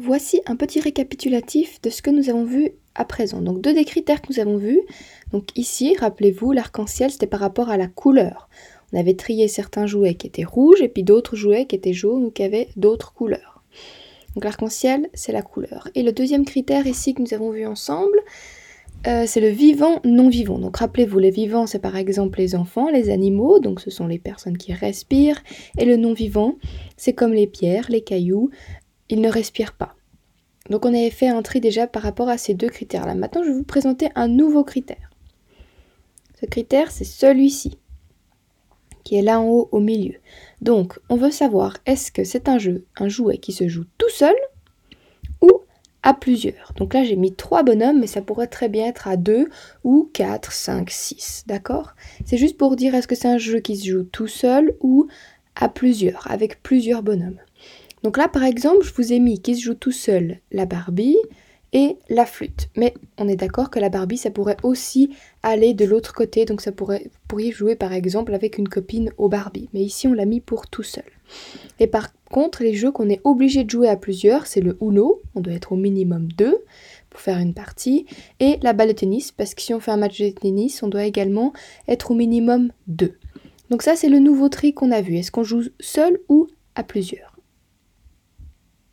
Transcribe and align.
voici 0.00 0.40
un 0.46 0.56
petit 0.56 0.80
récapitulatif 0.80 1.80
de 1.82 1.90
ce 1.90 2.02
que 2.02 2.10
nous 2.10 2.28
avons 2.30 2.44
vu 2.44 2.72
à 2.94 3.04
présent. 3.04 3.40
Donc 3.40 3.60
deux 3.60 3.74
des 3.74 3.84
critères 3.84 4.20
que 4.20 4.32
nous 4.32 4.40
avons 4.40 4.56
vus. 4.56 4.80
Donc 5.32 5.48
ici, 5.56 5.96
rappelez-vous, 5.98 6.52
l'arc-en-ciel, 6.52 7.10
c'était 7.10 7.26
par 7.26 7.40
rapport 7.40 7.70
à 7.70 7.76
la 7.76 7.86
couleur. 7.86 8.48
On 8.92 8.98
avait 8.98 9.14
trié 9.14 9.46
certains 9.46 9.86
jouets 9.86 10.14
qui 10.14 10.26
étaient 10.26 10.44
rouges 10.44 10.82
et 10.82 10.88
puis 10.88 11.04
d'autres 11.04 11.36
jouets 11.36 11.66
qui 11.66 11.76
étaient 11.76 11.92
jaunes 11.92 12.24
ou 12.24 12.30
qui 12.30 12.42
avaient 12.42 12.68
d'autres 12.76 13.12
couleurs. 13.12 13.62
Donc 14.34 14.44
l'arc-en-ciel, 14.44 15.08
c'est 15.14 15.32
la 15.32 15.42
couleur. 15.42 15.88
Et 15.94 16.02
le 16.02 16.12
deuxième 16.12 16.44
critère 16.44 16.86
ici 16.86 17.14
que 17.14 17.22
nous 17.22 17.34
avons 17.34 17.50
vu 17.50 17.66
ensemble, 17.66 18.18
euh, 19.06 19.24
c'est 19.26 19.40
le 19.40 19.48
vivant 19.48 20.00
non 20.04 20.28
vivant. 20.28 20.58
Donc 20.58 20.76
rappelez-vous, 20.76 21.18
les 21.18 21.30
vivants, 21.30 21.66
c'est 21.66 21.78
par 21.78 21.96
exemple 21.96 22.38
les 22.38 22.54
enfants, 22.54 22.90
les 22.90 23.08
animaux, 23.08 23.58
donc 23.58 23.80
ce 23.80 23.90
sont 23.90 24.06
les 24.06 24.18
personnes 24.18 24.58
qui 24.58 24.74
respirent, 24.74 25.42
et 25.78 25.86
le 25.86 25.96
non 25.96 26.12
vivant, 26.12 26.56
c'est 26.98 27.14
comme 27.14 27.32
les 27.32 27.46
pierres, 27.46 27.86
les 27.88 28.02
cailloux, 28.02 28.50
ils 29.10 29.20
ne 29.20 29.30
respirent 29.30 29.74
pas. 29.74 29.94
Donc 30.70 30.84
on 30.84 30.94
avait 30.94 31.10
fait 31.10 31.28
un 31.28 31.42
tri 31.42 31.60
déjà 31.60 31.86
par 31.86 32.02
rapport 32.02 32.28
à 32.28 32.38
ces 32.38 32.54
deux 32.54 32.68
critères-là. 32.68 33.14
Maintenant, 33.14 33.42
je 33.42 33.48
vais 33.48 33.56
vous 33.56 33.64
présenter 33.64 34.08
un 34.14 34.28
nouveau 34.28 34.64
critère. 34.64 35.10
Ce 36.40 36.46
critère, 36.46 36.90
c'est 36.90 37.04
celui-ci, 37.04 37.78
qui 39.04 39.16
est 39.16 39.22
là 39.22 39.40
en 39.40 39.46
haut 39.46 39.68
au 39.72 39.80
milieu. 39.80 40.14
Donc, 40.62 40.98
on 41.08 41.16
veut 41.16 41.30
savoir 41.30 41.76
est-ce 41.86 42.12
que 42.12 42.24
c'est 42.24 42.48
un 42.48 42.58
jeu, 42.58 42.86
un 42.96 43.08
jouet 43.08 43.38
qui 43.38 43.52
se 43.52 43.68
joue 43.68 43.84
tout 43.98 44.08
seul 44.08 44.34
ou 45.42 45.50
à 46.02 46.14
plusieurs? 46.14 46.72
Donc 46.76 46.94
là, 46.94 47.04
j'ai 47.04 47.16
mis 47.16 47.34
trois 47.34 47.62
bonhommes, 47.62 48.00
mais 48.00 48.06
ça 48.06 48.22
pourrait 48.22 48.46
très 48.46 48.68
bien 48.68 48.86
être 48.86 49.08
à 49.08 49.16
deux 49.16 49.48
ou 49.84 50.08
quatre, 50.14 50.52
cinq, 50.52 50.90
six. 50.90 51.44
D'accord? 51.46 51.94
C'est 52.24 52.38
juste 52.38 52.56
pour 52.56 52.76
dire 52.76 52.94
est-ce 52.94 53.08
que 53.08 53.16
c'est 53.16 53.28
un 53.28 53.38
jeu 53.38 53.60
qui 53.60 53.76
se 53.76 53.88
joue 53.88 54.04
tout 54.04 54.28
seul 54.28 54.76
ou 54.80 55.08
à 55.56 55.68
plusieurs, 55.68 56.30
avec 56.30 56.62
plusieurs 56.62 57.02
bonhommes? 57.02 57.40
Donc 58.02 58.16
là, 58.16 58.28
par 58.28 58.44
exemple, 58.44 58.84
je 58.84 58.92
vous 58.94 59.12
ai 59.12 59.18
mis 59.18 59.40
qui 59.40 59.56
se 59.56 59.62
joue 59.62 59.74
tout 59.74 59.92
seul 59.92 60.38
la 60.52 60.66
Barbie 60.66 61.18
et 61.72 61.96
la 62.08 62.26
flûte. 62.26 62.68
Mais 62.76 62.94
on 63.18 63.28
est 63.28 63.36
d'accord 63.36 63.70
que 63.70 63.78
la 63.78 63.90
Barbie, 63.90 64.16
ça 64.16 64.30
pourrait 64.30 64.56
aussi 64.62 65.10
aller 65.42 65.74
de 65.74 65.84
l'autre 65.84 66.14
côté. 66.14 66.44
Donc 66.44 66.60
ça 66.60 66.72
pourrait, 66.72 67.04
vous 67.04 67.18
pourriez 67.28 67.52
jouer 67.52 67.76
par 67.76 67.92
exemple 67.92 68.34
avec 68.34 68.58
une 68.58 68.68
copine 68.68 69.10
au 69.18 69.28
Barbie. 69.28 69.68
Mais 69.72 69.80
ici, 69.80 70.08
on 70.08 70.12
l'a 70.12 70.24
mis 70.24 70.40
pour 70.40 70.66
tout 70.68 70.82
seul. 70.82 71.04
Et 71.78 71.86
par 71.86 72.12
contre, 72.30 72.62
les 72.62 72.74
jeux 72.74 72.90
qu'on 72.90 73.08
est 73.08 73.20
obligé 73.24 73.64
de 73.64 73.70
jouer 73.70 73.88
à 73.88 73.96
plusieurs, 73.96 74.46
c'est 74.46 74.60
le 74.60 74.76
Uno. 74.80 75.20
On 75.34 75.40
doit 75.40 75.52
être 75.52 75.72
au 75.72 75.76
minimum 75.76 76.28
deux 76.32 76.58
pour 77.08 77.20
faire 77.20 77.38
une 77.38 77.54
partie. 77.54 78.06
Et 78.40 78.58
la 78.62 78.72
balle 78.72 78.88
de 78.88 78.92
tennis, 78.94 79.30
parce 79.30 79.54
que 79.54 79.62
si 79.62 79.74
on 79.74 79.80
fait 79.80 79.90
un 79.90 79.96
match 79.96 80.20
de 80.20 80.30
tennis, 80.30 80.82
on 80.82 80.88
doit 80.88 81.04
également 81.04 81.52
être 81.86 82.10
au 82.10 82.14
minimum 82.14 82.72
deux. 82.86 83.14
Donc 83.70 83.82
ça, 83.82 83.94
c'est 83.94 84.08
le 84.08 84.18
nouveau 84.18 84.48
tri 84.48 84.74
qu'on 84.74 84.90
a 84.90 85.00
vu. 85.00 85.16
Est-ce 85.16 85.30
qu'on 85.30 85.44
joue 85.44 85.62
seul 85.78 86.18
ou 86.28 86.48
à 86.74 86.82
plusieurs? 86.82 87.29